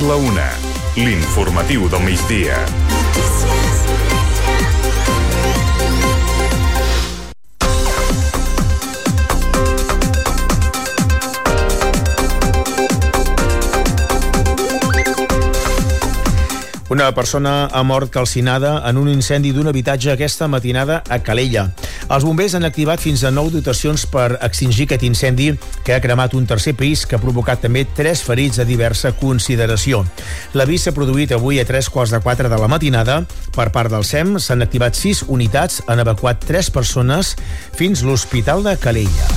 La 0.00 0.14
una. 0.14 0.44
L'informatiu 0.94 1.88
del 1.88 2.02
migdia. 2.04 2.58
Una 16.88 17.12
persona 17.12 17.70
ha 17.72 17.82
mort 17.82 18.10
calcinada 18.12 18.82
en 18.88 18.96
un 18.96 19.08
incendi 19.08 19.50
d'un 19.52 19.66
habitatge 19.66 20.12
aquesta 20.12 20.46
matinada 20.46 21.02
a 21.08 21.18
Calella. 21.18 21.70
Els 22.06 22.22
bombers 22.22 22.54
han 22.54 22.62
activat 22.62 23.02
fins 23.02 23.24
a 23.26 23.32
nou 23.34 23.48
dotacions 23.50 24.04
per 24.06 24.36
extingir 24.46 24.84
aquest 24.86 25.02
incendi 25.08 25.48
que 25.82 25.96
ha 25.96 26.02
cremat 26.02 26.36
un 26.38 26.46
tercer 26.46 26.76
pis 26.78 27.02
que 27.02 27.18
ha 27.18 27.22
provocat 27.22 27.64
també 27.66 27.82
tres 27.98 28.22
ferits 28.22 28.60
de 28.60 28.66
diversa 28.68 29.10
consideració. 29.18 30.04
L'avís 30.54 30.86
s'ha 30.86 30.94
produït 30.94 31.34
avui 31.34 31.58
a 31.58 31.66
tres 31.66 31.90
quarts 31.90 32.14
de 32.14 32.22
quatre 32.22 32.52
de 32.52 32.60
la 32.62 32.70
matinada. 32.70 33.24
Per 33.56 33.72
part 33.74 33.90
del 33.90 34.06
SEM 34.06 34.36
s'han 34.38 34.62
activat 34.62 34.94
sis 34.94 35.24
unitats, 35.26 35.82
han 35.90 36.04
evacuat 36.04 36.46
tres 36.46 36.70
persones 36.70 37.34
fins 37.74 38.06
l'Hospital 38.06 38.62
de 38.62 38.78
Calella. 38.78 39.34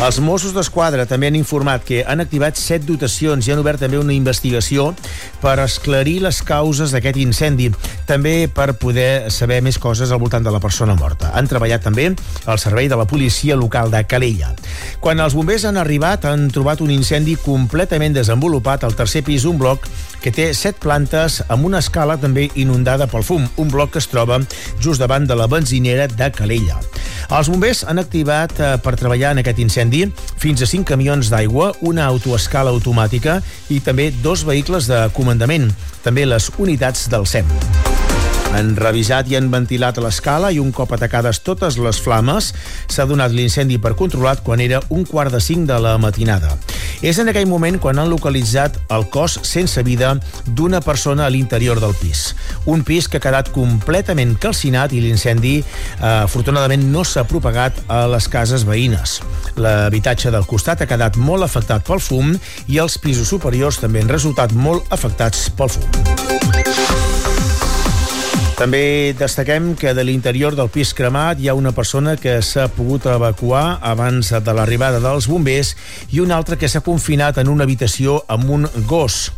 Els 0.00 0.16
Mossos 0.24 0.54
d'Esquadra 0.56 1.04
també 1.04 1.28
han 1.28 1.36
informat 1.36 1.82
que 1.84 1.98
han 2.08 2.22
activat 2.22 2.56
set 2.56 2.86
dotacions 2.88 3.44
i 3.44 3.52
han 3.52 3.60
obert 3.60 3.82
també 3.84 3.98
una 4.00 4.14
investigació 4.14 4.94
per 5.42 5.58
esclarir 5.60 6.22
les 6.24 6.38
causes 6.40 6.94
d'aquest 6.94 7.18
incendi, 7.20 7.66
també 8.06 8.48
per 8.52 8.74
poder 8.80 9.30
saber 9.30 9.60
més 9.64 9.78
coses 9.78 10.10
al 10.10 10.20
voltant 10.22 10.44
de 10.44 10.52
la 10.52 10.60
persona 10.62 10.96
morta. 10.98 11.32
Han 11.34 11.48
treballat 11.50 11.84
també 11.84 12.10
al 12.46 12.60
servei 12.62 12.88
de 12.88 12.98
la 12.98 13.06
policia 13.08 13.56
local 13.56 13.90
de 13.90 14.02
Calella. 14.08 14.52
Quan 15.00 15.20
els 15.20 15.36
bombers 15.36 15.66
han 15.68 15.80
arribat, 15.80 16.24
han 16.28 16.48
trobat 16.52 16.80
un 16.84 16.92
incendi 16.94 17.36
completament 17.40 18.16
desenvolupat 18.16 18.84
al 18.84 18.96
tercer 18.98 19.24
pis 19.26 19.46
d'un 19.46 19.58
bloc 19.60 19.86
que 20.20 20.32
té 20.34 20.50
set 20.54 20.80
plantes 20.80 21.40
amb 21.48 21.64
una 21.68 21.80
escala 21.80 22.18
també 22.20 22.48
inundada 22.60 23.08
pel 23.10 23.24
fum, 23.24 23.46
un 23.56 23.70
bloc 23.72 23.94
que 23.94 24.02
es 24.02 24.08
troba 24.10 24.40
just 24.80 25.00
davant 25.00 25.26
de 25.26 25.36
la 25.36 25.48
benzinera 25.48 26.08
de 26.08 26.30
Calella. 26.36 26.80
Els 27.30 27.48
bombers 27.50 27.84
han 27.86 28.02
activat 28.02 28.56
eh, 28.58 28.72
per 28.82 28.96
treballar 28.98 29.34
en 29.34 29.42
aquest 29.44 29.60
incendi 29.62 30.02
fins 30.40 30.64
a 30.64 30.68
5 30.68 30.88
camions 30.88 31.30
d'aigua, 31.32 31.72
una 31.86 32.08
autoescala 32.10 32.74
automàtica 32.74 33.40
i 33.70 33.80
també 33.84 34.10
dos 34.24 34.44
vehicles 34.48 34.90
de 34.90 35.06
comandament, 35.16 35.70
també 36.04 36.26
les 36.26 36.50
unitats 36.58 37.08
del 37.12 37.28
SEM. 37.30 37.48
Han 38.56 38.74
revisat 38.76 39.28
i 39.30 39.36
han 39.38 39.50
ventilat 39.52 39.98
l'escala 40.02 40.50
i 40.50 40.58
un 40.58 40.72
cop 40.74 40.90
atacades 40.96 41.38
totes 41.46 41.78
les 41.78 42.00
flames 42.02 42.50
s'ha 42.90 43.06
donat 43.06 43.32
l'incendi 43.32 43.78
per 43.78 43.94
controlat 43.98 44.42
quan 44.42 44.60
era 44.60 44.82
un 44.90 45.04
quart 45.06 45.32
de 45.32 45.40
cinc 45.40 45.68
de 45.70 45.78
la 45.78 45.96
matinada. 46.02 46.56
És 47.00 47.16
en 47.22 47.30
aquell 47.30 47.48
moment 47.48 47.78
quan 47.80 47.98
han 47.98 48.10
localitzat 48.12 48.76
el 48.92 49.06
cos 49.12 49.38
sense 49.46 49.80
vida 49.86 50.12
d'una 50.44 50.82
persona 50.84 51.24
a 51.24 51.32
l'interior 51.32 51.80
del 51.80 51.94
pis. 51.96 52.34
Un 52.68 52.84
pis 52.84 53.08
que 53.08 53.16
ha 53.16 53.24
quedat 53.24 53.48
completament 53.54 54.34
calcinat 54.40 54.92
i 54.92 55.00
l'incendi, 55.00 55.54
eh, 55.60 56.06
afortunadament, 56.26 56.84
no 56.92 57.04
s'ha 57.04 57.24
propagat 57.24 57.80
a 57.88 58.06
les 58.10 58.28
cases 58.28 58.66
veïnes. 58.68 59.20
L'habitatge 59.56 60.30
del 60.30 60.44
costat 60.46 60.82
ha 60.82 60.90
quedat 60.90 61.16
molt 61.16 61.46
afectat 61.46 61.86
pel 61.86 62.00
fum 62.04 62.36
i 62.68 62.78
els 62.78 62.98
pisos 62.98 63.28
superiors 63.28 63.80
també 63.80 64.02
han 64.02 64.12
resultat 64.12 64.52
molt 64.52 64.84
afectats 64.92 65.48
pel 65.56 65.72
fum. 65.72 66.69
També 68.60 69.14
destaquem 69.16 69.70
que 69.72 69.94
de 69.96 70.02
l'interior 70.04 70.52
del 70.52 70.68
pis 70.68 70.90
cremat 70.92 71.38
hi 71.40 71.48
ha 71.48 71.54
una 71.56 71.70
persona 71.72 72.12
que 72.20 72.34
s'ha 72.44 72.66
pogut 72.68 73.06
evacuar 73.08 73.78
abans 73.80 74.34
de 74.36 74.52
l'arribada 74.52 75.00
dels 75.00 75.30
bombers 75.32 75.70
i 76.12 76.20
una 76.20 76.36
altra 76.36 76.60
que 76.60 76.68
s'ha 76.68 76.84
confinat 76.84 77.40
en 77.40 77.48
una 77.48 77.64
habitació 77.64 78.18
amb 78.28 78.52
un 78.52 78.68
gos. 78.84 79.30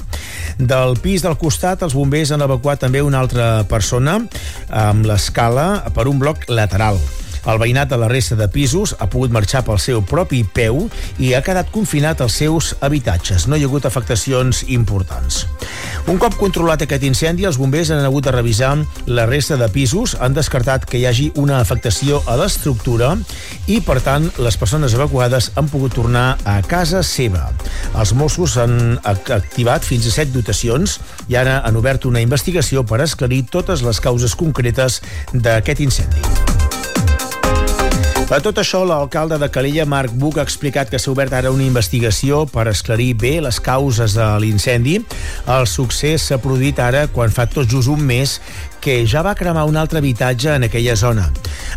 Del 0.58 0.98
pis 0.98 1.22
del 1.22 1.38
costat, 1.38 1.86
els 1.86 1.94
bombers 1.94 2.34
han 2.34 2.42
evacuat 2.42 2.82
també 2.82 2.98
una 2.98 3.22
altra 3.22 3.62
persona 3.70 4.18
amb 4.66 5.06
l'escala 5.06 5.92
per 5.94 6.10
un 6.10 6.18
bloc 6.18 6.48
lateral. 6.50 6.98
El 7.42 7.58
veïnat 7.58 7.90
de 7.90 7.96
la 7.98 8.06
resta 8.06 8.36
de 8.38 8.46
pisos 8.46 8.92
ha 9.02 9.08
pogut 9.10 9.32
marxar 9.34 9.64
pel 9.66 9.80
seu 9.82 10.02
propi 10.06 10.44
peu 10.46 10.84
i 11.18 11.32
ha 11.34 11.42
quedat 11.42 11.72
confinat 11.74 12.20
als 12.22 12.36
seus 12.38 12.76
habitatges. 12.80 13.48
No 13.50 13.58
hi 13.58 13.64
ha 13.64 13.70
hagut 13.70 13.86
afectacions 13.88 14.62
importants. 14.70 15.46
Un 16.06 16.20
cop 16.22 16.36
controlat 16.38 16.84
aquest 16.84 17.02
incendi, 17.06 17.46
els 17.46 17.58
bombers 17.58 17.90
han 17.90 18.04
hagut 18.06 18.28
de 18.28 18.34
revisar 18.34 18.72
la 19.10 19.26
resta 19.26 19.58
de 19.58 19.66
pisos, 19.74 20.14
han 20.20 20.34
descartat 20.38 20.86
que 20.86 21.00
hi 21.00 21.06
hagi 21.10 21.28
una 21.38 21.58
afectació 21.58 22.22
a 22.30 22.36
l'estructura 22.38 23.16
i, 23.66 23.80
per 23.82 23.98
tant, 24.06 24.30
les 24.38 24.58
persones 24.58 24.94
evacuades 24.94 25.50
han 25.58 25.70
pogut 25.70 25.98
tornar 25.98 26.38
a 26.46 26.60
casa 26.62 27.02
seva. 27.06 27.48
Els 27.98 28.14
Mossos 28.14 28.56
han 28.62 28.98
activat 29.02 29.86
fins 29.86 30.06
a 30.06 30.14
set 30.14 30.30
dotacions 30.34 31.00
i 31.26 31.38
ara 31.38 31.58
han 31.66 31.78
obert 31.78 32.06
una 32.06 32.22
investigació 32.22 32.86
per 32.86 33.02
esclarir 33.02 33.44
totes 33.50 33.82
les 33.82 34.02
causes 34.02 34.38
concretes 34.38 35.02
d'aquest 35.34 35.82
incendi. 35.82 36.61
A 38.32 38.38
tot 38.40 38.56
això, 38.56 38.78
l'alcalde 38.88 39.36
de 39.36 39.44
Calella, 39.52 39.84
Marc 39.84 40.14
Buc, 40.16 40.38
ha 40.40 40.44
explicat 40.46 40.88
que 40.88 40.96
s'ha 40.96 41.10
obert 41.12 41.34
ara 41.36 41.50
una 41.52 41.66
investigació 41.66 42.46
per 42.48 42.64
esclarir 42.70 43.10
bé 43.20 43.32
les 43.44 43.58
causes 43.60 44.14
de 44.16 44.28
l'incendi. 44.40 44.94
El 45.52 45.68
succés 45.68 46.30
s'ha 46.30 46.38
produït 46.40 46.80
ara 46.80 47.02
quan 47.12 47.28
fa 47.28 47.44
tot 47.44 47.68
just 47.68 47.92
un 47.92 48.00
mes 48.00 48.38
que 48.82 49.06
ja 49.06 49.22
va 49.22 49.36
cremar 49.38 49.64
un 49.70 49.78
altre 49.78 50.02
habitatge 50.02 50.56
en 50.56 50.66
aquella 50.66 50.96
zona. 50.98 51.28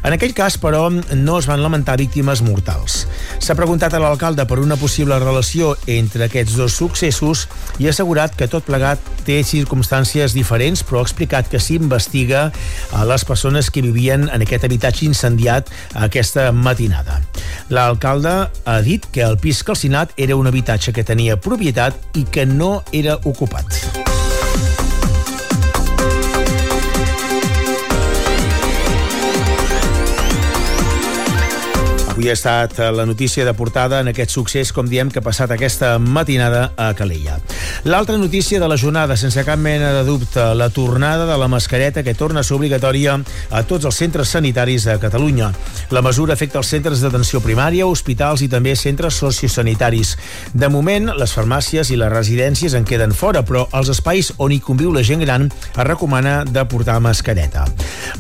En 0.04 0.14
aquell 0.14 0.34
cas, 0.36 0.58
però, 0.60 0.90
no 0.90 1.38
es 1.40 1.48
van 1.48 1.62
lamentar 1.62 2.00
víctimes 2.02 2.42
mortals. 2.44 3.06
S'ha 3.40 3.56
preguntat 3.56 3.94
a 3.94 4.02
l'alcalde 4.02 4.44
per 4.50 4.58
una 4.60 4.76
possible 4.82 5.18
relació 5.22 5.76
entre 5.86 6.26
aquests 6.26 6.58
dos 6.58 6.76
successos 6.76 7.46
i 7.80 7.88
ha 7.88 7.94
assegurat 7.94 8.34
que 8.36 8.50
tot 8.52 8.66
plegat 8.66 9.02
té 9.28 9.38
circumstàncies 9.46 10.34
diferents, 10.36 10.84
però 10.84 11.04
ha 11.04 11.08
explicat 11.08 11.50
que 11.52 11.62
s'investiga 11.62 12.48
a 12.92 13.06
les 13.06 13.26
persones 13.26 13.70
que 13.70 13.86
vivien 13.86 14.28
en 14.30 14.46
aquest 14.46 14.66
habitatge 14.66 15.06
incendiat 15.06 15.70
aquesta 16.08 16.50
matinada. 16.52 17.22
L'alcalde 17.70 18.36
ha 18.66 18.80
dit 18.82 19.06
que 19.14 19.24
el 19.26 19.38
pis 19.38 19.64
calcinat 19.64 20.18
era 20.18 20.36
un 20.36 20.50
habitatge 20.50 20.94
que 20.94 21.06
tenia 21.06 21.38
propietat 21.38 22.18
i 22.18 22.26
que 22.26 22.50
no 22.50 22.80
era 22.92 23.20
ocupat. 23.24 24.05
Avui 32.16 32.30
ha 32.30 32.34
estat 32.34 32.78
la 32.96 33.06
notícia 33.06 33.44
de 33.44 33.54
portada 33.54 33.98
en 34.00 34.08
aquest 34.08 34.32
succés, 34.32 34.70
com 34.72 34.88
diem, 34.88 35.10
que 35.12 35.20
ha 35.20 35.24
passat 35.24 35.52
aquesta 35.52 35.98
matinada 36.00 36.70
a 36.80 36.94
Calella. 36.96 37.42
L'altra 37.84 38.16
notícia 38.16 38.56
de 38.58 38.70
la 38.72 38.78
jornada, 38.80 39.18
sense 39.20 39.44
cap 39.44 39.60
mena 39.60 39.90
de 39.92 40.06
dubte, 40.08 40.40
la 40.56 40.70
tornada 40.70 41.26
de 41.28 41.36
la 41.38 41.50
mascareta 41.52 42.06
que 42.08 42.14
torna 42.16 42.40
a 42.40 42.48
ser 42.48 42.56
obligatòria 42.56 43.18
a 43.52 43.64
tots 43.68 43.84
els 43.84 44.00
centres 44.00 44.32
sanitaris 44.32 44.86
de 44.88 44.96
Catalunya. 45.02 45.50
La 45.92 46.02
mesura 46.02 46.38
afecta 46.40 46.62
els 46.62 46.72
centres 46.72 47.04
d'atenció 47.04 47.42
primària, 47.44 47.84
hospitals 47.84 48.46
i 48.46 48.48
també 48.48 48.78
centres 48.80 49.20
sociosanitaris. 49.20 50.16
De 50.54 50.72
moment, 50.72 51.12
les 51.20 51.36
farmàcies 51.36 51.92
i 51.92 52.00
les 52.00 52.16
residències 52.16 52.80
en 52.80 52.88
queden 52.88 53.12
fora, 53.12 53.44
però 53.44 53.66
als 53.76 53.92
espais 53.92 54.32
on 54.38 54.56
hi 54.56 54.62
conviu 54.64 54.96
la 54.96 55.04
gent 55.04 55.20
gran 55.28 55.50
es 55.52 55.84
recomana 55.84 56.46
de 56.48 56.64
portar 56.64 57.02
mascareta. 57.04 57.68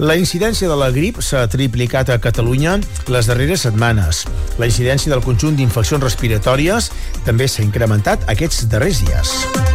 La 0.04 0.20
incidència 0.20 0.68
de 0.68 0.76
la 0.76 0.92
grip 0.92 1.24
s'ha 1.24 1.48
triplicat 1.48 2.12
a 2.12 2.20
Catalunya 2.20 2.82
les 3.08 3.32
darreres 3.32 3.64
setmanes 3.64 3.85
setmanes. 3.86 4.26
La 4.58 4.66
incidència 4.66 5.12
del 5.14 5.24
conjunt 5.24 5.58
d'infeccions 5.60 6.04
respiratòries 6.04 6.90
també 7.28 7.48
s'ha 7.48 7.66
incrementat 7.66 8.26
aquests 8.32 8.66
darrers 8.72 9.04
dies. 9.06 9.75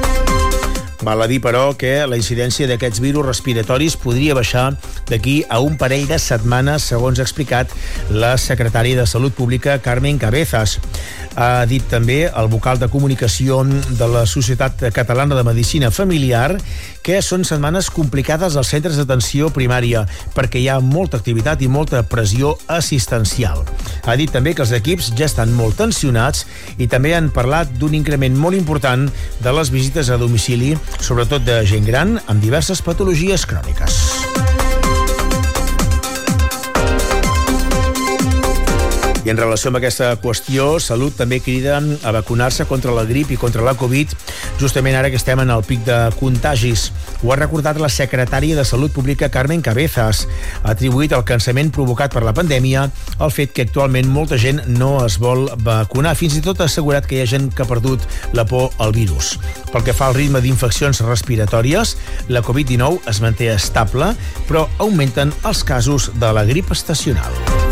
Val 1.02 1.22
a 1.22 1.26
dir, 1.26 1.38
però, 1.40 1.70
que 1.80 2.04
la 2.04 2.18
incidència 2.20 2.66
d'aquests 2.68 3.00
virus 3.00 3.24
respiratoris 3.24 3.96
podria 3.96 4.34
baixar 4.36 4.66
d'aquí 5.08 5.38
a 5.48 5.60
un 5.64 5.78
parell 5.80 6.04
de 6.10 6.18
setmanes, 6.20 6.84
segons 6.92 7.18
ha 7.18 7.24
explicat 7.24 7.72
la 8.12 8.34
secretària 8.36 8.98
de 8.98 9.06
Salut 9.08 9.32
Pública, 9.32 9.78
Carmen 9.80 10.20
Cabezas. 10.20 10.76
Ha 11.40 11.64
dit 11.70 11.86
també 11.88 12.24
el 12.26 12.50
vocal 12.52 12.76
de 12.76 12.90
comunicació 12.92 13.62
de 13.64 14.08
la 14.12 14.26
Societat 14.26 14.82
Catalana 14.92 15.38
de 15.38 15.44
Medicina 15.46 15.88
Familiar 15.94 16.58
que 17.06 17.20
són 17.24 17.46
setmanes 17.48 17.88
complicades 17.94 18.56
als 18.58 18.72
centres 18.74 18.98
d'atenció 18.98 19.48
primària 19.54 20.02
perquè 20.34 20.60
hi 20.60 20.68
ha 20.68 20.80
molta 20.84 21.16
activitat 21.20 21.62
i 21.62 21.70
molta 21.70 22.02
pressió 22.02 22.56
assistencial. 22.68 23.62
Ha 24.04 24.16
dit 24.20 24.32
també 24.34 24.52
que 24.54 24.66
els 24.66 24.74
equips 24.76 25.12
ja 25.16 25.28
estan 25.30 25.54
molt 25.56 25.78
tensionats 25.80 26.44
i 26.76 26.90
també 26.90 27.14
han 27.16 27.30
parlat 27.32 27.72
d'un 27.78 27.94
increment 27.96 28.36
molt 28.36 28.58
important 28.58 29.06
de 29.40 29.54
les 29.56 29.72
visites 29.72 30.10
a 30.10 30.18
domicili 30.20 30.74
sobretot 30.98 31.46
de 31.46 31.60
gent 31.68 31.86
gran 31.86 32.18
amb 32.26 32.42
diverses 32.42 32.82
patologies 32.82 33.46
cròniques. 33.46 34.19
I 39.20 39.28
en 39.28 39.36
relació 39.36 39.68
amb 39.68 39.76
aquesta 39.76 40.14
qüestió, 40.22 40.78
Salut 40.80 41.12
també 41.18 41.40
crida 41.44 41.76
a 41.76 42.12
vacunar-se 42.14 42.64
contra 42.64 42.94
la 42.96 43.04
grip 43.04 43.30
i 43.34 43.36
contra 43.36 43.64
la 43.64 43.74
Covid 43.76 44.14
justament 44.60 44.96
ara 44.96 45.10
que 45.12 45.18
estem 45.20 45.40
en 45.42 45.50
el 45.52 45.64
pic 45.64 45.82
de 45.84 45.98
contagis. 46.16 46.86
Ho 47.20 47.32
ha 47.32 47.36
recordat 47.36 47.76
la 47.80 47.90
secretària 47.92 48.56
de 48.56 48.64
Salut 48.64 48.92
Pública 48.92 49.28
Carmen 49.28 49.60
Cabezas. 49.60 50.26
Atribuït 50.64 51.12
el 51.16 51.24
cansament 51.28 51.72
provocat 51.72 52.14
per 52.16 52.24
la 52.24 52.34
pandèmia 52.36 52.86
al 53.18 53.32
fet 53.34 53.52
que 53.52 53.66
actualment 53.68 54.08
molta 54.08 54.40
gent 54.40 54.62
no 54.72 55.04
es 55.04 55.18
vol 55.20 55.50
vacunar. 55.64 56.16
Fins 56.16 56.38
i 56.38 56.44
tot 56.44 56.60
ha 56.60 56.68
assegurat 56.70 57.04
que 57.04 57.18
hi 57.18 57.24
ha 57.24 57.30
gent 57.30 57.50
que 57.52 57.64
ha 57.64 57.68
perdut 57.68 58.04
la 58.32 58.46
por 58.48 58.70
al 58.78 58.96
virus. 58.96 59.34
Pel 59.72 59.84
que 59.84 59.96
fa 59.96 60.08
al 60.08 60.16
ritme 60.16 60.40
d'infeccions 60.40 61.04
respiratòries, 61.04 61.96
la 62.32 62.44
Covid-19 62.46 63.04
es 63.10 63.20
manté 63.20 63.52
estable, 63.52 64.14
però 64.48 64.68
augmenten 64.78 65.34
els 65.44 65.64
casos 65.64 66.12
de 66.16 66.32
la 66.32 66.48
grip 66.48 66.72
estacional. 66.72 67.69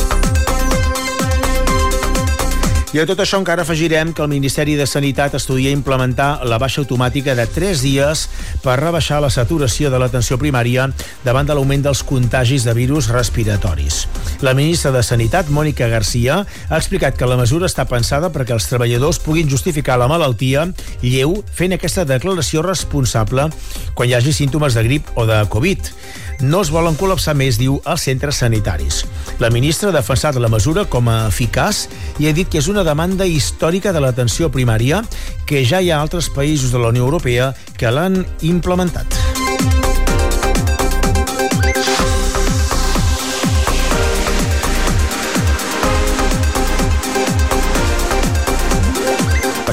I 2.88 3.02
a 3.02 3.04
tot 3.04 3.18
això 3.20 3.36
encara 3.36 3.66
afegirem 3.66 4.14
que 4.16 4.22
el 4.24 4.30
Ministeri 4.32 4.72
de 4.78 4.86
Sanitat 4.88 5.34
estudia 5.36 5.74
implementar 5.76 6.46
la 6.48 6.56
baixa 6.56 6.80
automàtica 6.80 7.34
de 7.36 7.44
3 7.44 7.82
dies 7.84 8.22
per 8.64 8.78
rebaixar 8.80 9.18
la 9.20 9.28
saturació 9.28 9.90
de 9.92 9.98
l'atenció 10.00 10.38
primària 10.40 10.86
davant 11.20 11.44
de 11.44 11.52
l'augment 11.52 11.84
dels 11.84 12.00
contagis 12.00 12.64
de 12.64 12.72
virus 12.72 13.10
respiratoris. 13.12 14.06
La 14.40 14.54
ministra 14.56 14.88
de 14.94 15.02
Sanitat, 15.04 15.50
Mònica 15.52 15.90
Garcia, 15.92 16.38
ha 16.48 16.78
explicat 16.80 17.18
que 17.18 17.28
la 17.28 17.36
mesura 17.36 17.68
està 17.68 17.84
pensada 17.84 18.32
perquè 18.32 18.56
els 18.56 18.70
treballadors 18.70 19.20
puguin 19.20 19.52
justificar 19.52 19.98
la 20.00 20.08
malaltia 20.08 20.64
lleu 21.02 21.42
fent 21.52 21.76
aquesta 21.76 22.06
declaració 22.08 22.64
responsable 22.64 23.50
quan 23.92 24.08
hi 24.08 24.16
hagi 24.16 24.32
símptomes 24.32 24.78
de 24.78 24.86
grip 24.88 25.12
o 25.14 25.28
de 25.28 25.42
Covid 25.52 25.92
no 26.40 26.60
es 26.62 26.70
volen 26.70 26.94
col·lapsar 26.94 27.34
més, 27.34 27.58
diu, 27.58 27.78
els 27.82 28.04
centres 28.06 28.38
sanitaris. 28.44 29.02
La 29.42 29.50
ministra 29.50 29.90
ha 29.90 29.96
defensat 29.96 30.38
la 30.38 30.50
mesura 30.50 30.84
com 30.86 31.08
a 31.10 31.24
eficaç 31.28 31.86
i 32.22 32.28
ha 32.28 32.34
dit 32.34 32.48
que 32.50 32.60
és 32.62 32.68
una 32.70 32.77
demanda 32.84 33.26
històrica 33.26 33.92
de 33.94 34.02
l'atenció 34.02 34.50
primària 34.52 35.02
que 35.48 35.64
ja 35.64 35.80
hi 35.80 35.90
ha 35.90 36.00
altres 36.02 36.30
països 36.34 36.74
de 36.74 36.82
la 36.82 36.92
Unió 36.94 37.06
Europea 37.06 37.52
que 37.78 37.90
l'han 37.94 38.24
implementat. 38.42 39.37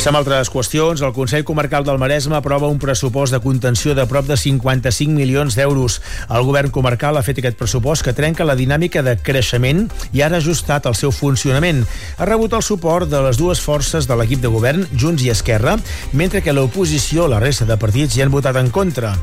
Passem 0.05 0.19
a 0.19 0.19
altres 0.21 0.51
qüestions. 0.53 1.01
El 1.01 1.13
Consell 1.15 1.41
Comarcal 1.41 1.81
del 1.81 1.97
Maresme 1.97 2.35
aprova 2.37 2.67
un 2.69 2.77
pressupost 2.77 3.33
de 3.33 3.39
contenció 3.41 3.95
de 3.97 4.03
prop 4.05 4.27
de 4.29 4.35
55 4.37 5.09
milions 5.09 5.55
d'euros. 5.57 5.95
El 6.29 6.43
govern 6.45 6.69
comarcal 6.69 7.17
ha 7.17 7.23
fet 7.25 7.39
aquest 7.41 7.57
pressupost 7.57 8.05
que 8.05 8.13
trenca 8.13 8.45
la 8.45 8.53
dinàmica 8.53 9.01
de 9.01 9.15
creixement 9.17 9.87
i 10.13 10.21
ha 10.21 10.27
ajustat 10.29 10.85
el 10.85 10.93
seu 10.93 11.09
funcionament. 11.09 11.81
Ha 12.19 12.27
rebut 12.29 12.53
el 12.53 12.61
suport 12.61 13.09
de 13.09 13.23
les 13.25 13.39
dues 13.41 13.57
forces 13.57 14.05
de 14.05 14.13
l'equip 14.19 14.43
de 14.43 14.51
govern, 14.53 14.85
Junts 14.93 15.25
i 15.25 15.31
Esquerra, 15.33 15.73
mentre 16.13 16.43
que 16.45 16.53
l'oposició, 16.53 17.25
la 17.25 17.41
resta 17.41 17.65
de 17.65 17.79
partits, 17.81 18.13
hi 18.13 18.21
han 18.21 18.29
votat 18.35 18.61
en 18.61 18.69
contra. 18.69 19.15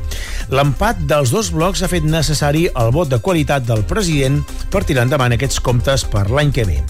L'empat 0.51 0.99
dels 1.07 1.31
dos 1.31 1.53
blocs 1.55 1.79
ha 1.79 1.91
fet 1.93 2.03
necessari 2.03 2.65
el 2.75 2.91
vot 2.91 3.07
de 3.07 3.21
qualitat 3.23 3.63
del 3.63 3.85
president 3.87 4.41
per 4.67 4.83
tirar 4.83 5.07
endavant 5.07 5.31
aquests 5.31 5.63
comptes 5.63 6.03
per 6.03 6.27
l'any 6.27 6.51
que 6.51 6.67
ve. 6.67 6.81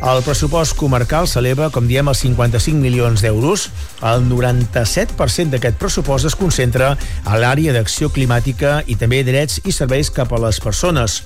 El 0.00 0.24
pressupost 0.24 0.72
comarcal 0.80 1.28
s'eleva, 1.28 1.68
com 1.68 1.84
diem, 1.84 2.08
als 2.08 2.24
55 2.24 2.80
milions 2.80 3.20
d'euros 3.20 3.41
euros, 3.42 3.70
el 4.02 4.28
97% 4.30 5.50
d'aquest 5.50 5.78
pressupost 5.80 6.28
es 6.30 6.36
concentra 6.38 6.92
a 7.26 7.38
l'àrea 7.40 7.74
d'acció 7.74 8.10
climàtica 8.14 8.80
i 8.86 8.96
també 8.96 9.22
drets 9.26 9.60
i 9.66 9.74
serveis 9.74 10.10
cap 10.14 10.32
a 10.32 10.40
les 10.46 10.60
persones. 10.62 11.22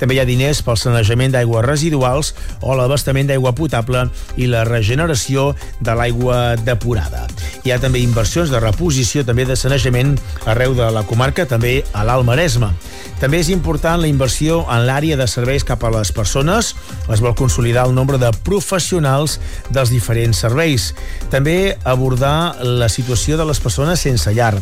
També 0.00 0.16
hi 0.16 0.22
ha 0.22 0.26
diners 0.28 0.62
pel 0.64 0.78
sanejament 0.80 1.34
d'aigües 1.36 1.66
residuals 1.66 2.32
o 2.64 2.74
l'abastament 2.74 3.28
d'aigua 3.28 3.52
potable 3.56 4.06
i 4.40 4.48
la 4.48 4.64
regeneració 4.64 5.50
de 5.80 5.94
l'aigua 5.96 6.56
depurada. 6.56 7.26
Hi 7.64 7.74
ha 7.74 7.80
també 7.82 8.00
inversions 8.00 8.50
de 8.50 8.60
reposició 8.62 9.26
també 9.28 9.44
de 9.44 9.58
sanejament 9.60 10.16
arreu 10.48 10.74
de 10.74 10.88
la 10.90 11.04
comarca, 11.04 11.46
també 11.46 11.82
a 11.92 12.06
l'Alt 12.08 12.24
Maresme. 12.26 12.72
També 13.20 13.36
és 13.42 13.50
important 13.52 14.00
la 14.00 14.08
inversió 14.08 14.62
en 14.72 14.86
l'àrea 14.88 15.16
de 15.20 15.26
serveis 15.28 15.64
cap 15.68 15.82
a 15.84 15.90
les 15.92 16.08
persones. 16.16 16.70
Es 17.12 17.20
vol 17.20 17.34
consolidar 17.36 17.84
el 17.84 17.92
nombre 17.92 18.16
de 18.16 18.30
professionals 18.46 19.36
dels 19.68 19.92
diferents 19.92 20.40
serveis. 20.40 20.94
També 21.28 21.76
abordar 21.84 22.56
la 22.64 22.88
situació 22.88 23.36
de 23.36 23.44
les 23.44 23.60
persones 23.60 24.00
sense 24.00 24.32
llar, 24.32 24.54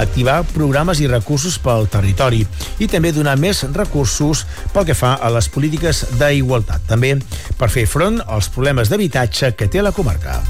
activar 0.00 0.38
programes 0.54 1.02
i 1.04 1.10
recursos 1.12 1.58
pel 1.60 1.90
territori 1.92 2.46
i 2.80 2.88
també 2.88 3.12
donar 3.12 3.36
més 3.36 3.66
recursos 3.76 4.46
pel 4.72 4.85
que 4.86 4.94
fa 4.94 5.16
a 5.18 5.30
les 5.34 5.50
polítiques 5.52 6.04
d'igualtat. 6.20 6.86
També 6.88 7.16
per 7.58 7.68
fer 7.72 7.88
front 7.90 8.22
als 8.24 8.48
problemes 8.54 8.88
d'habitatge 8.92 9.56
que 9.58 9.68
té 9.68 9.82
la 9.82 9.92
comarca. 9.92 10.40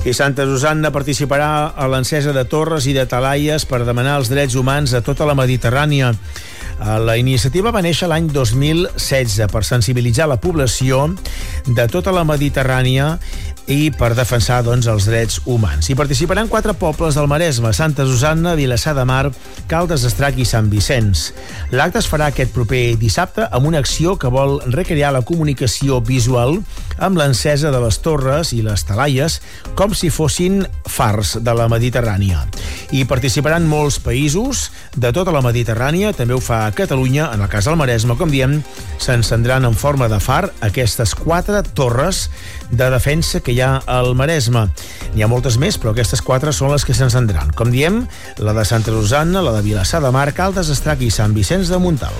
I 0.00 0.14
Santa 0.16 0.42
Susanna 0.48 0.90
participarà 0.90 1.70
a 1.76 1.86
l'encesa 1.86 2.32
de 2.34 2.42
torres 2.48 2.86
i 2.90 2.94
de 2.96 3.04
talaies 3.06 3.66
per 3.68 3.84
demanar 3.86 4.16
els 4.18 4.30
drets 4.32 4.56
humans 4.58 4.94
a 4.96 5.04
tota 5.06 5.28
la 5.28 5.36
Mediterrània. 5.38 6.08
La 6.80 7.18
iniciativa 7.20 7.68
va 7.74 7.82
néixer 7.84 8.08
l'any 8.08 8.30
2016 8.32 9.50
per 9.52 9.60
sensibilitzar 9.68 10.24
la 10.30 10.38
població 10.40 11.10
de 11.68 11.84
tota 11.92 12.12
la 12.16 12.24
Mediterrània 12.24 13.18
i 13.70 13.90
per 13.94 14.14
defensar 14.16 14.62
doncs, 14.64 14.88
els 14.90 15.04
drets 15.06 15.42
humans. 15.44 15.90
Hi 15.90 15.96
participaran 15.98 16.48
quatre 16.48 16.72
pobles 16.74 17.14
del 17.18 17.28
Maresme, 17.30 17.74
Santa 17.76 18.06
Susanna, 18.08 18.56
Vilassar 18.58 18.96
de 18.96 19.04
Mar, 19.04 19.30
Caldes 19.70 20.06
d'Estrac 20.06 20.40
i 20.40 20.48
Sant 20.48 20.70
Vicenç. 20.72 21.28
L'acte 21.76 22.00
es 22.00 22.08
farà 22.10 22.30
aquest 22.32 22.54
proper 22.56 22.96
dissabte 22.98 23.46
amb 23.46 23.68
una 23.68 23.84
acció 23.84 24.16
que 24.18 24.32
vol 24.32 24.58
recrear 24.72 25.12
la 25.14 25.22
comunicació 25.22 26.00
visual 26.00 26.58
amb 26.98 27.20
l'encesa 27.20 27.70
de 27.70 27.84
les 27.84 28.00
torres 28.00 28.54
i 28.56 28.64
les 28.66 28.88
talaies 28.88 29.40
com 29.78 29.94
si 29.94 30.10
fossin 30.10 30.64
fars 30.88 31.36
de 31.44 31.54
la 31.54 31.68
Mediterrània. 31.70 32.46
Hi 32.90 33.04
participaran 33.06 33.68
molts 33.70 34.00
països 34.02 34.68
de 34.96 35.12
tota 35.14 35.34
la 35.34 35.42
Mediterrània, 35.44 36.14
també 36.16 36.34
ho 36.34 36.40
fa 36.42 36.64
Catalunya, 36.74 37.28
en 37.34 37.44
el 37.44 37.50
cas 37.52 37.68
del 37.68 37.78
Maresme, 37.78 38.16
com 38.18 38.32
diem, 38.32 38.58
s'encendran 38.98 39.66
en 39.68 39.76
forma 39.78 40.08
de 40.10 40.18
far 40.20 40.50
aquestes 40.66 41.14
quatre 41.14 41.62
torres 41.74 42.28
de 42.70 42.90
defensa 42.90 43.40
que 43.40 43.54
hi 43.54 43.60
ha 43.62 43.76
al 43.86 44.14
Maresme. 44.18 44.66
N'hi 45.14 45.22
ha 45.22 45.30
moltes 45.30 45.58
més, 45.58 45.78
però 45.78 45.94
aquestes 45.94 46.22
quatre 46.22 46.54
són 46.56 46.74
les 46.74 46.86
que 46.86 46.96
s'encendran. 46.96 47.54
Com 47.54 47.70
diem, 47.74 48.04
la 48.38 48.56
de 48.56 48.66
Santa 48.66 48.94
Rosanna, 48.94 49.42
la 49.42 49.54
de 49.58 49.64
Vilassar 49.66 50.02
de 50.02 50.12
Mar, 50.14 50.30
Caldes, 50.34 50.70
Estrac 50.70 51.02
i 51.06 51.14
Sant 51.14 51.34
Vicenç 51.36 51.70
de 51.70 51.78
Montal. 51.82 52.14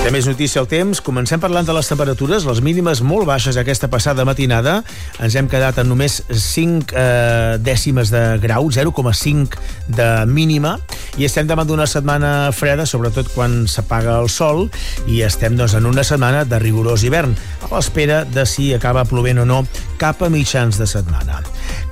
De 0.00 0.08
més 0.08 0.24
notícia 0.24 0.62
al 0.62 0.66
temps, 0.68 0.96
comencem 1.04 1.40
parlant 1.42 1.66
de 1.68 1.74
les 1.76 1.88
temperatures, 1.90 2.46
les 2.48 2.60
mínimes 2.64 3.02
molt 3.04 3.26
baixes 3.28 3.58
aquesta 3.60 3.90
passada 3.92 4.24
matinada. 4.24 4.78
Ens 5.20 5.34
hem 5.36 5.48
quedat 5.52 5.76
en 5.82 5.90
només 5.92 6.14
5 6.24 6.94
eh, 6.96 7.58
dècimes 7.60 8.08
de 8.08 8.22
grau, 8.40 8.70
0,5 8.72 9.60
de 9.92 10.06
mínima, 10.24 10.78
i 11.20 11.28
estem 11.28 11.44
davant 11.50 11.68
d'una 11.68 11.84
setmana 11.84 12.48
freda, 12.56 12.86
sobretot 12.88 13.28
quan 13.34 13.66
s'apaga 13.68 14.16
el 14.22 14.30
sol, 14.32 14.70
i 15.04 15.20
estem 15.26 15.58
doncs, 15.60 15.76
en 15.76 15.88
una 15.90 16.04
setmana 16.06 16.46
de 16.48 16.62
rigorós 16.64 17.04
hivern, 17.04 17.36
a 17.60 17.68
l'espera 17.74 18.22
de 18.24 18.46
si 18.48 18.70
acaba 18.72 19.04
plovent 19.04 19.42
o 19.44 19.44
no 19.44 19.60
cap 20.00 20.24
a 20.24 20.30
mitjans 20.32 20.80
de 20.80 20.88
setmana. 20.88 21.42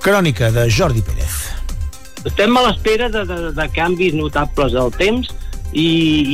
Crònica 0.00 0.48
de 0.56 0.64
Jordi 0.72 1.04
Pérez. 1.04 1.42
Estem 2.24 2.56
a 2.56 2.64
l'espera 2.70 3.12
de, 3.12 3.26
de, 3.28 3.38
de 3.52 3.68
canvis 3.76 4.16
notables 4.16 4.72
del 4.72 4.96
temps, 4.96 5.28
i, 5.72 5.88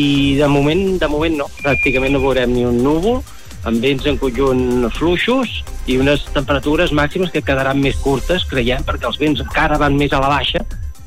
i 0.04 0.08
de 0.38 0.48
moment 0.48 0.98
de 1.00 1.08
moment 1.10 1.38
no, 1.42 1.48
pràcticament 1.62 2.14
no 2.14 2.22
veurem 2.22 2.52
ni 2.54 2.64
un 2.66 2.82
núvol 2.84 3.22
amb 3.64 3.80
vents 3.80 4.06
en 4.06 4.18
conjunt 4.20 4.88
fluixos 4.94 5.62
i 5.88 5.96
unes 6.00 6.24
temperatures 6.34 6.92
màximes 6.96 7.32
que 7.32 7.42
quedaran 7.44 7.80
més 7.80 7.96
curtes, 8.04 8.44
creiem, 8.48 8.84
perquè 8.84 9.08
els 9.08 9.20
vents 9.20 9.40
encara 9.40 9.80
van 9.80 9.96
més 9.96 10.12
a 10.12 10.20
la 10.22 10.30
baixa 10.32 10.60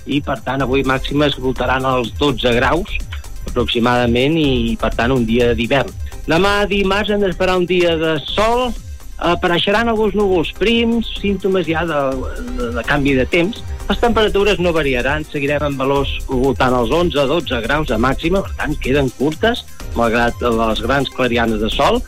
i, 0.07 0.19
per 0.24 0.39
tant, 0.46 0.63
avui 0.63 0.84
màximes 0.88 1.38
voltaran 1.41 1.86
als 1.86 2.13
12 2.17 2.53
graus 2.57 2.98
aproximadament 3.48 4.36
i, 4.39 4.75
per 4.79 4.91
tant, 4.96 5.13
un 5.15 5.25
dia 5.25 5.53
d'hivern. 5.57 5.93
Demà 6.27 6.65
dimarts 6.69 7.13
hem 7.13 7.24
d'esperar 7.24 7.57
un 7.62 7.65
dia 7.69 7.96
de 8.00 8.17
sol, 8.25 8.67
apareixeran 9.17 9.89
alguns 9.89 10.17
núvols 10.17 10.51
prims, 10.60 11.10
símptomes 11.22 11.65
ja 11.69 11.86
de, 11.88 12.01
de, 12.57 12.72
de 12.75 12.84
canvi 12.88 13.15
de 13.17 13.25
temps, 13.31 13.62
les 13.88 14.00
temperatures 14.03 14.60
no 14.60 14.74
variaran, 14.75 15.25
seguirem 15.32 15.63
amb 15.63 15.79
valors 15.79 16.12
voltant 16.27 16.75
als 16.75 16.91
11-12 16.91 17.62
graus 17.63 17.88
de 17.88 17.98
màxima, 17.98 18.44
per 18.44 18.56
tant, 18.60 18.75
queden 18.84 19.12
curtes, 19.15 19.63
malgrat 19.96 20.41
les 20.44 20.82
grans 20.84 21.12
clarianes 21.15 21.62
de 21.63 21.70
sol, 21.72 22.01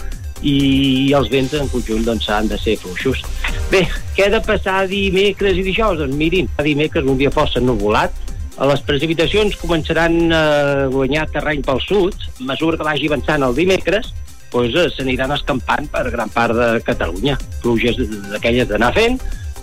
i 0.44 1.12
els 1.16 1.28
vents 1.32 1.54
en 1.56 1.68
conjunt 1.72 2.06
doncs, 2.08 2.30
han 2.32 2.48
de 2.52 2.60
ser 2.60 2.78
fluixos. 2.80 3.24
Bé, 3.72 3.84
què 4.16 4.28
ha 4.28 4.34
de 4.34 4.42
passar 4.44 4.86
dimecres 4.92 5.60
i 5.60 5.66
dijous? 5.66 6.00
Doncs 6.00 6.16
mirin, 6.20 6.48
dimecres 6.64 7.08
un 7.08 7.20
dia 7.20 7.32
força 7.34 7.64
nuvolat, 7.64 8.16
les 8.60 8.82
precipitacions 8.84 9.56
començaran 9.56 10.34
a 10.36 10.44
guanyar 10.92 11.30
terreny 11.32 11.62
pel 11.64 11.80
sud, 11.86 12.16
a 12.42 12.48
mesura 12.52 12.80
que 12.80 12.88
vagi 12.88 13.08
avançant 13.08 13.46
el 13.48 13.56
dimecres, 13.56 14.12
doncs 14.52 14.76
eh, 14.76 14.88
s'aniran 14.96 15.32
escampant 15.36 15.88
per 15.92 16.10
gran 16.12 16.32
part 16.34 16.56
de 16.58 16.72
Catalunya. 16.84 17.38
Pluges 17.64 18.00
d'aquelles 18.34 18.68
d'anar 18.68 18.92
fent, 18.98 19.20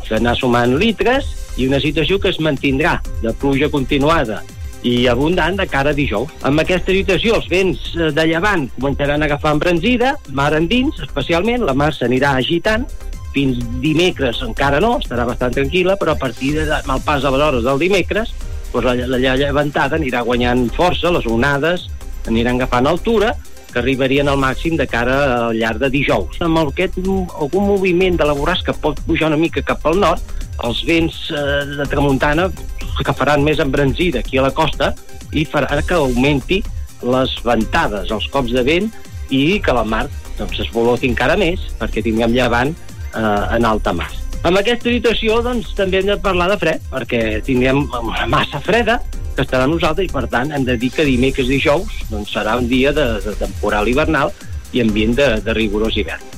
d'anar 0.09 0.37
sumant 0.39 0.77
litres, 0.81 1.29
i 1.57 1.67
una 1.69 1.81
situació 1.81 2.21
que 2.21 2.31
es 2.33 2.41
mantindrà 2.43 2.99
de 3.23 3.33
pluja 3.41 3.71
continuada 3.73 4.43
i 4.87 5.07
abundant 5.11 5.57
de 5.59 5.67
cara 5.67 5.91
a 5.91 5.97
dijous. 5.97 6.31
Amb 6.47 6.63
aquesta 6.63 6.95
situació, 6.95 7.41
els 7.41 7.49
vents 7.51 7.89
eh, 7.97 8.11
de 8.15 8.27
llevant 8.29 8.69
començaran 8.77 9.23
a 9.23 9.29
agafar 9.31 9.57
embranzida, 9.57 10.15
mar 10.37 10.53
endins, 10.55 11.01
especialment, 11.03 11.65
la 11.67 11.75
mar 11.75 11.93
s'anirà 11.95 12.37
agitant, 12.39 12.87
fins 13.35 13.59
dimecres 13.83 14.41
encara 14.47 14.81
no, 14.81 14.97
estarà 15.03 15.27
bastant 15.29 15.57
tranquil·la, 15.57 15.99
però 16.01 16.15
a 16.15 16.21
partir 16.21 16.55
de, 16.57 16.69
mal 16.89 17.03
pas 17.05 17.25
a 17.25 17.33
les 17.35 17.43
hores 17.49 17.67
del 17.67 17.83
dimecres, 17.83 18.33
doncs 18.73 18.87
la, 18.87 18.95
la, 19.03 19.19
la 19.19 19.37
llevantada 19.41 19.99
anirà 19.99 20.23
guanyant 20.25 20.69
força, 20.77 21.13
les 21.13 21.27
onades 21.29 21.89
aniran 22.31 22.57
agafant 22.57 22.89
altura, 22.91 23.35
que 23.73 23.83
arribarien 23.83 24.29
al 24.31 24.39
màxim 24.41 24.79
de 24.79 24.87
cara 24.89 25.17
al 25.49 25.59
llarg 25.59 25.83
de 25.83 25.91
dijous. 25.93 26.39
Amb 26.41 26.63
aquest, 26.63 26.97
algun 27.03 27.67
moviment 27.69 28.17
de 28.17 28.25
la 28.25 28.35
borrasca 28.37 28.73
pot 28.73 29.03
pujar 29.05 29.29
una 29.29 29.41
mica 29.41 29.65
cap 29.67 29.85
al 29.85 30.01
nord, 30.01 30.36
els 30.67 30.83
vents 30.87 31.19
eh, 31.31 31.63
de 31.77 31.87
tramuntana 31.91 32.49
que 32.97 33.15
faran 33.17 33.45
més 33.45 33.61
embranzida 33.63 34.23
aquí 34.23 34.41
a 34.41 34.47
la 34.47 34.55
costa 34.55 34.93
i 35.37 35.45
farà 35.49 35.81
que 35.87 35.97
augmenti 35.97 36.63
les 37.07 37.33
ventades, 37.45 38.11
els 38.11 38.29
cops 38.33 38.55
de 38.57 38.63
vent 38.67 38.89
i 39.31 39.59
que 39.63 39.75
la 39.75 39.85
mar 39.85 40.07
doncs, 40.39 40.61
es 40.63 40.71
voloti 40.73 41.11
encara 41.11 41.37
més 41.41 41.69
perquè 41.81 42.05
tinguem 42.05 42.35
llevant 42.37 42.73
eh, 42.73 43.57
en 43.57 43.69
alta 43.69 43.95
mar. 43.97 44.09
Amb 44.47 44.61
aquesta 44.61 44.93
situació 44.93 45.41
doncs, 45.43 45.73
també 45.75 46.01
hem 46.01 46.11
de 46.13 46.19
parlar 46.23 46.47
de 46.53 46.59
fred, 46.61 46.83
perquè 46.93 47.41
tinguem 47.47 47.83
una 47.97 48.27
massa 48.31 48.61
freda 48.63 49.01
que 49.37 49.43
estarà 49.45 49.67
a 49.67 49.71
nosaltres 49.71 50.07
i 50.07 50.13
per 50.13 50.27
tant 50.33 50.53
hem 50.55 50.65
de 50.65 50.77
dir 50.81 50.93
que 50.95 51.05
dimecres 51.09 51.51
i 51.51 51.57
dijous 51.57 52.05
doncs, 52.13 52.33
serà 52.33 52.57
un 52.61 52.69
dia 52.71 52.93
de, 52.97 53.07
de 53.25 53.35
temporal 53.41 53.89
hivernal 53.91 54.33
i 54.73 54.85
ambient 54.85 55.17
de, 55.19 55.29
de 55.45 55.57
rigorós 55.57 55.99
hivern. 55.99 56.36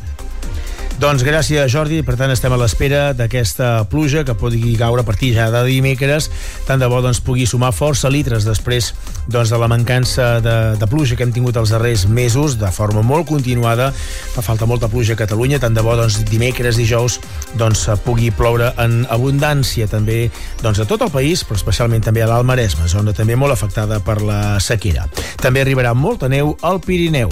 Doncs 0.98 1.22
gràcies, 1.22 1.70
Jordi. 1.70 2.00
Per 2.02 2.16
tant, 2.18 2.32
estem 2.34 2.50
a 2.50 2.56
l'espera 2.58 3.12
d'aquesta 3.14 3.84
pluja 3.86 4.24
que 4.26 4.34
pugui 4.34 4.72
caure 4.74 5.04
a 5.04 5.06
partir 5.06 5.28
ja 5.36 5.46
de 5.54 5.60
dimecres. 5.68 6.26
Tant 6.66 6.82
de 6.82 6.88
bo 6.90 6.98
doncs, 7.04 7.20
pugui 7.22 7.46
sumar 7.46 7.70
força 7.70 8.10
litres 8.10 8.42
després 8.42 8.90
doncs, 9.30 9.52
de 9.54 9.60
la 9.62 9.68
mancança 9.70 10.40
de, 10.42 10.56
de 10.74 10.88
pluja 10.90 11.14
que 11.14 11.22
hem 11.22 11.30
tingut 11.36 11.54
els 11.62 11.70
darrers 11.70 12.08
mesos 12.10 12.58
de 12.58 12.72
forma 12.74 13.06
molt 13.06 13.28
continuada. 13.30 13.92
Fa 14.34 14.42
falta 14.42 14.66
molta 14.66 14.90
pluja 14.90 15.14
a 15.14 15.22
Catalunya. 15.22 15.62
Tant 15.62 15.78
de 15.78 15.86
bo 15.86 15.94
doncs, 15.94 16.18
dimecres, 16.26 16.82
dijous 16.82 17.20
doncs, 17.54 17.86
pugui 18.02 18.32
ploure 18.34 18.74
en 18.82 19.04
abundància 19.06 19.86
també 19.86 20.24
doncs, 20.64 20.82
a 20.82 20.90
tot 20.90 21.06
el 21.06 21.14
país, 21.14 21.46
però 21.46 21.62
especialment 21.62 22.10
també 22.10 22.26
a 22.26 22.32
l'Alt 22.32 22.50
Maresme, 22.50 22.90
zona 22.90 23.14
també 23.14 23.38
molt 23.38 23.54
afectada 23.54 24.02
per 24.02 24.18
la 24.18 24.58
sequera. 24.58 25.06
També 25.38 25.62
arribarà 25.62 25.94
molta 25.94 26.26
neu 26.26 26.56
al 26.66 26.82
Pirineu 26.82 27.30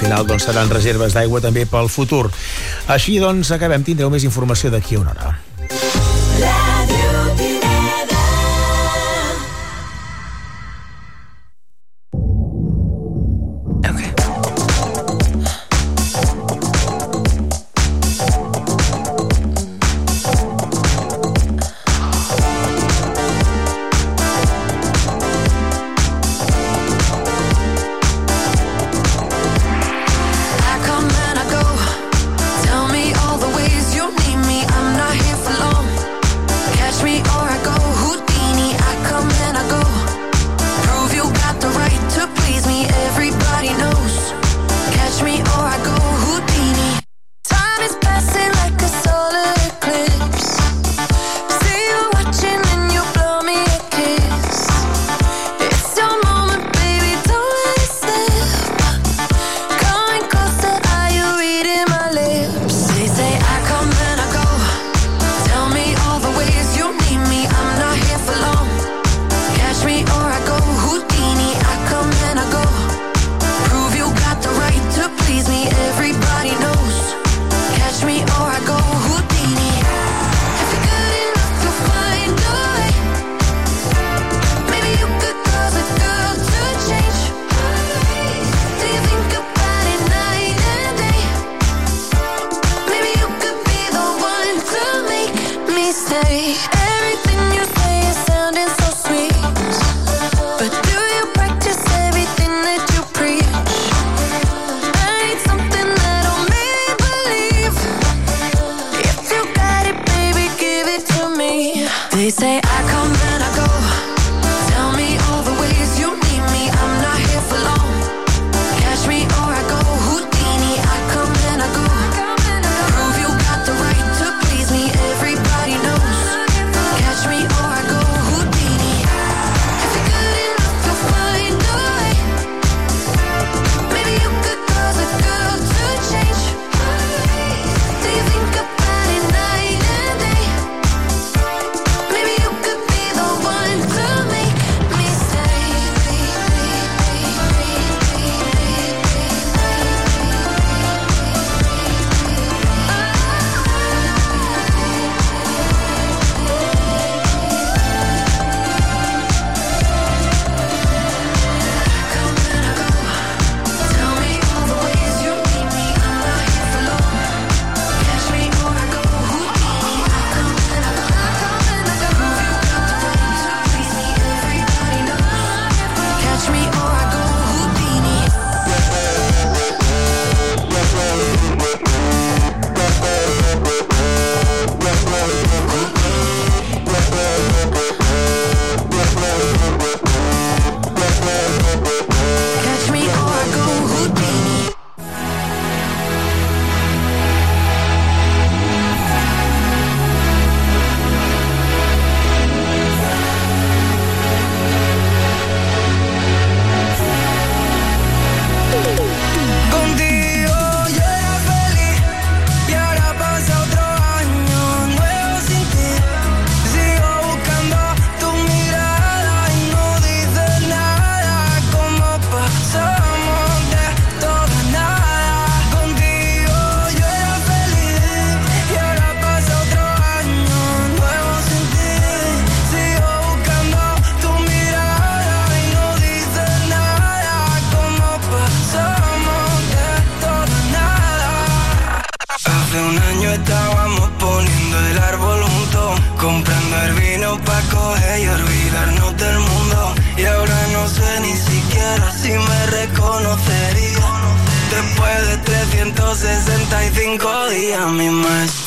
final 0.00 0.26
doncs, 0.26 0.48
seran 0.48 0.72
reserves 0.72 1.14
d'aigua 1.16 1.42
també 1.44 1.66
pel 1.68 1.92
futur. 1.92 2.26
Així 2.88 3.20
doncs 3.20 3.52
acabem, 3.56 3.84
tindreu 3.84 4.10
més 4.12 4.24
informació 4.24 4.72
d'aquí 4.72 4.96
a 4.96 5.04
una 5.04 5.14
hora. 5.14 5.36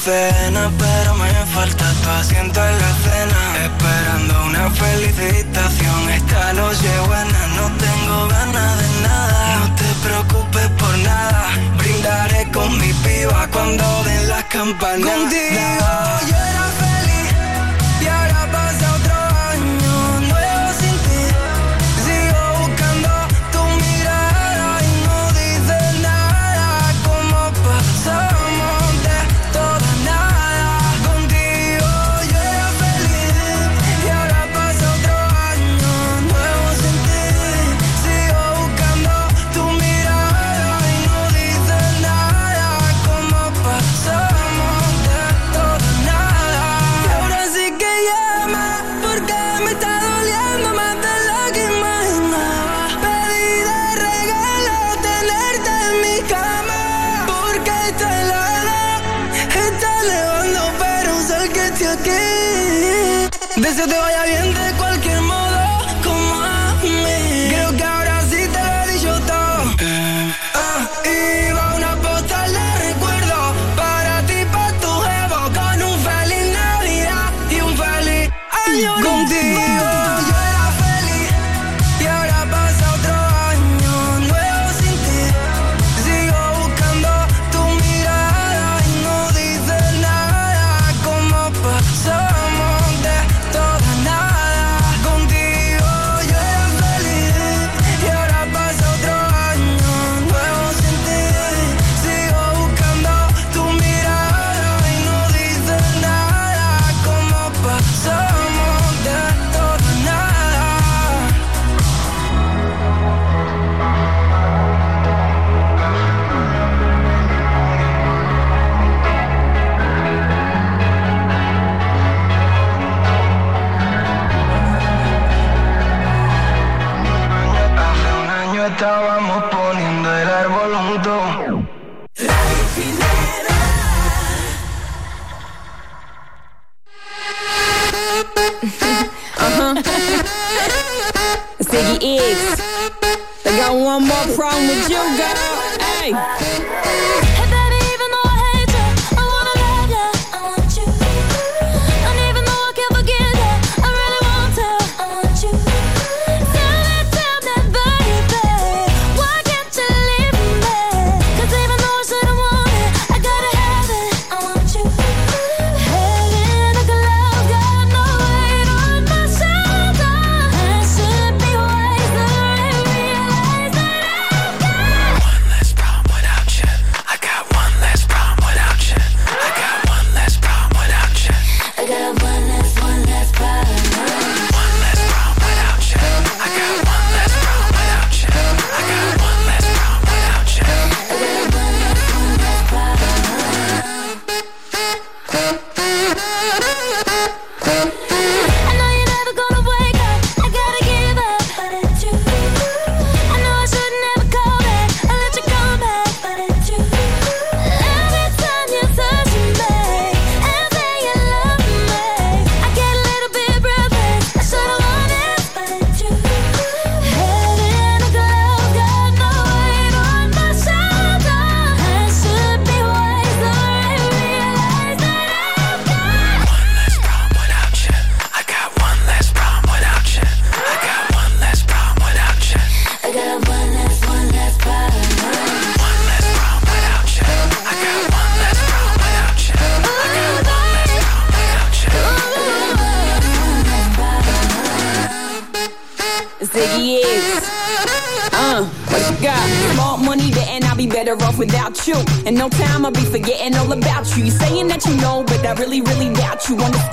cena, 0.04 0.70
pero 0.78 1.16
me 1.16 1.32
falta 1.54 1.86
tu 2.02 2.10
asiento 2.10 2.60
en 2.60 2.78
la 2.84 2.94
cena. 3.06 3.40
Esperando 3.68 4.46
una 4.46 4.70
felicitación, 4.72 6.10
esta 6.10 6.54
noche 6.54 6.90
buena, 7.08 7.42
no 7.58 7.66
tengo 7.86 8.28
ganas 8.28 8.78
de 8.82 8.90
nada. 9.08 9.60
No 9.60 9.76
te 9.76 9.90
preocupes 10.06 10.68
por 10.82 10.98
nada, 10.98 11.44
brindaré 11.78 12.52
con 12.52 12.78
mi 12.80 12.92
piba 13.06 13.48
cuando 13.52 14.04
den 14.04 14.28
las 14.28 14.44
campanas. 14.46 15.10
Contigo 15.10 15.88
yo 16.30 16.38
era 16.52 16.66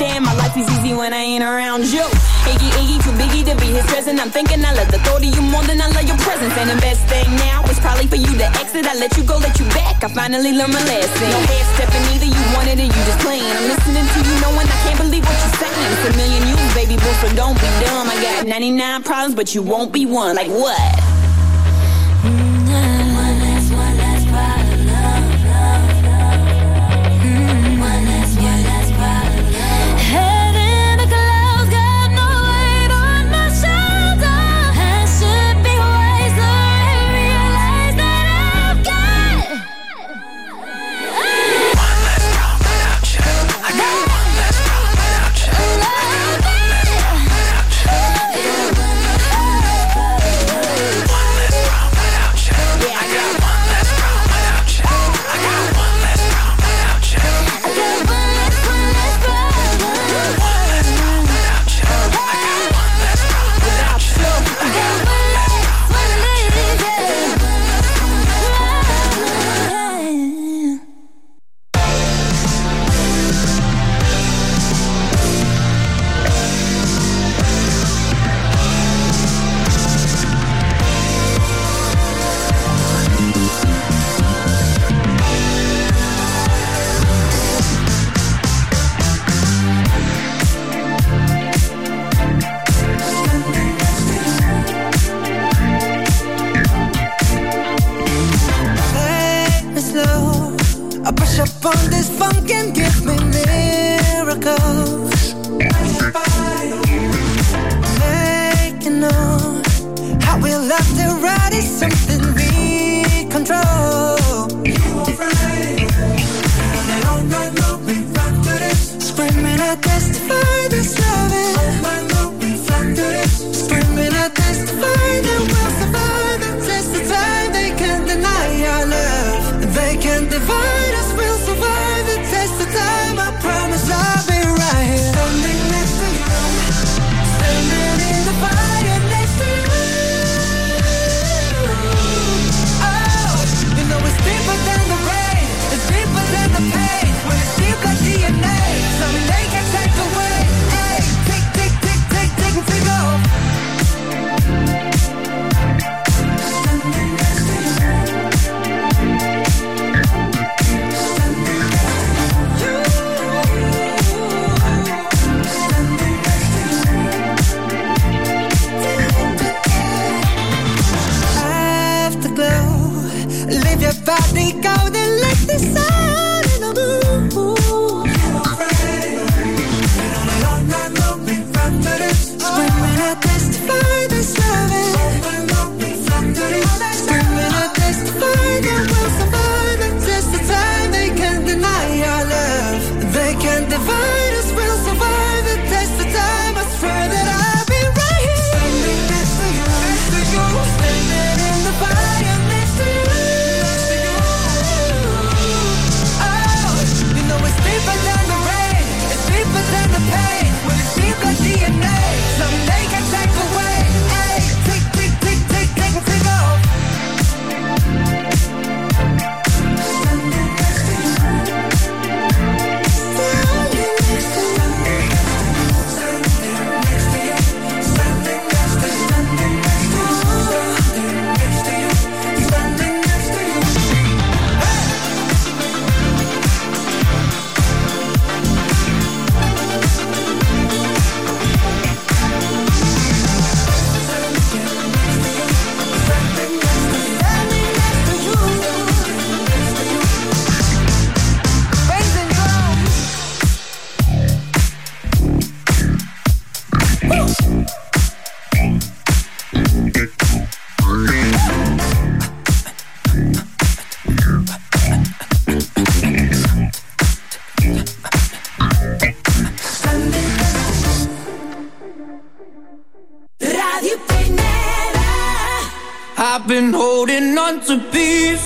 understand 0.00 0.24
my 0.24 0.32
life 0.34 0.56
is 0.56 0.64
easy 0.78 0.94
when 0.94 1.12
I 1.12 1.20
ain't 1.20 1.44
around 1.44 1.84
you. 1.84 2.00
Iggy, 2.48 2.70
Iggy, 2.80 2.96
too 3.04 3.12
biggie 3.20 3.44
to 3.44 3.54
be 3.60 3.68
his 3.68 3.84
present. 3.84 4.18
I'm 4.18 4.30
thinking 4.30 4.64
I 4.64 4.72
love 4.72 4.88
the 4.88 4.98
thought 5.04 5.20
of 5.20 5.28
you 5.28 5.42
more 5.42 5.62
than 5.64 5.80
I 5.80 5.88
love 5.92 6.08
your 6.08 6.16
presence. 6.24 6.56
And 6.56 6.70
the 6.70 6.80
best 6.80 7.04
thing 7.12 7.28
now 7.36 7.62
is 7.68 7.78
probably 7.80 8.06
for 8.06 8.16
you 8.16 8.32
to 8.38 8.46
exit. 8.56 8.86
I 8.86 8.94
let 8.94 9.16
you 9.18 9.24
go, 9.24 9.36
let 9.36 9.58
you 9.60 9.66
back. 9.76 10.02
I 10.02 10.08
finally 10.08 10.52
learned 10.56 10.72
my 10.72 10.80
lesson. 10.88 11.28
No 11.28 11.40
half 11.44 11.66
stepping 11.76 12.04
either, 12.16 12.32
you 12.32 12.44
wanted 12.56 12.80
it, 12.80 12.88
you 12.88 13.00
just 13.04 13.20
playing. 13.20 13.44
I'm 13.44 13.68
listening 13.68 14.06
to 14.08 14.18
you 14.24 14.34
knowing 14.40 14.64
I 14.64 14.78
can't 14.88 14.98
believe 15.04 15.24
what 15.24 15.36
you're 15.36 15.58
saying. 15.60 15.88
It's 15.92 16.04
a 16.08 16.12
million 16.16 16.48
you, 16.48 16.56
baby 16.72 16.96
boo, 16.96 17.12
so 17.20 17.28
don't 17.36 17.60
be 17.60 17.68
dumb. 17.84 18.08
I 18.08 18.16
got 18.24 18.46
99 18.46 19.02
problems, 19.04 19.34
but 19.34 19.54
you 19.54 19.62
won't 19.62 19.92
be 19.92 20.06
one. 20.06 20.34
Like 20.36 20.48
what? 20.48 21.19
on 101.70 101.90
this 101.90 102.08
funkin' 102.10 102.89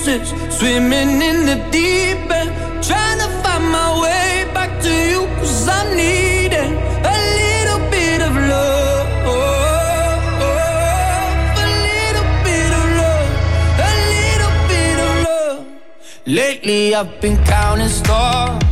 distance, 0.05 0.59
swimming 0.59 1.23
in 1.23 1.47
the 1.47 1.57
deep 1.71 2.31
end, 2.31 2.51
trying 2.85 3.19
to 3.19 3.29
find 3.43 3.65
my 3.71 4.01
way 4.03 4.51
back 4.53 4.71
to 4.83 4.91
you. 4.91 5.27
Cause 5.39 5.69
I'm 5.69 5.97
needing 5.97 6.73
a 7.13 7.17
little 7.41 7.81
bit 7.91 8.21
of 8.21 8.35
love, 8.37 9.09
a 11.59 11.69
little 11.89 12.29
bit 12.45 12.71
of 12.81 12.87
love, 13.01 13.31
a 13.81 13.93
little 14.13 14.55
bit 14.69 14.97
of 15.07 15.13
love. 15.29 15.67
Lately, 16.27 16.95
I've 16.95 17.21
been 17.21 17.37
counting 17.45 17.89
stars. 17.89 18.63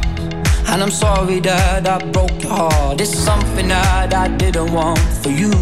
And 0.68 0.82
I'm 0.82 0.90
sorry 0.90 1.40
that 1.40 1.86
I 1.86 1.98
broke 2.12 2.42
your 2.42 2.52
heart. 2.52 3.00
It's 3.00 3.14
something 3.14 3.68
that 3.68 4.14
I 4.14 4.28
didn't 4.28 4.72
want 4.72 4.98
for 5.22 5.28
you. 5.28 5.52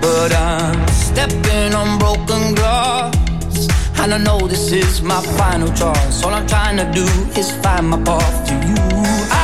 But 0.00 0.32
I'm 0.32 0.86
stepping 0.88 1.74
on 1.74 1.98
broken 1.98 2.54
glass 2.54 3.21
and 4.02 4.12
I 4.12 4.18
know 4.18 4.48
this 4.48 4.72
is 4.72 5.00
my 5.00 5.22
final 5.38 5.68
choice. 5.68 6.24
All 6.24 6.34
I'm 6.34 6.44
trying 6.48 6.76
to 6.76 6.86
do 6.90 7.06
is 7.38 7.52
find 7.62 7.88
my 7.88 8.02
path 8.02 8.48
to 8.48 8.54
you. 8.66 8.74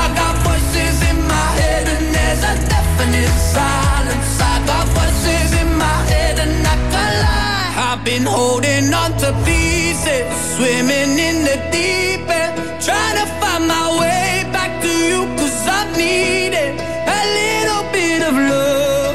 I 0.00 0.04
got 0.18 0.34
voices 0.46 0.98
in 1.10 1.18
my 1.28 1.48
head, 1.60 1.86
and 1.86 2.06
there's 2.12 2.42
a 2.42 2.54
definite 2.68 3.34
silence. 3.54 4.40
I 4.52 4.56
got 4.66 4.86
voices 4.98 5.60
in 5.62 5.70
my 5.78 5.98
head, 6.10 6.40
and 6.40 6.66
I 6.66 6.76
can 6.90 7.12
lie. 7.22 7.92
I've 7.92 8.04
been 8.04 8.26
holding 8.26 8.92
on 8.92 9.12
to 9.22 9.30
pieces, 9.46 10.26
swimming 10.56 11.16
in 11.28 11.44
the 11.44 11.56
deep 11.70 12.28
end. 12.28 12.37